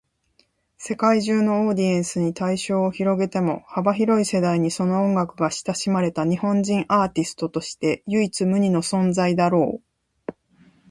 [0.79, 10.31] 世界中のオーディエンスに対象を広げても、幅広い世代にその音楽が親しまれた日本人アーティストとして唯一無二の存在だろう。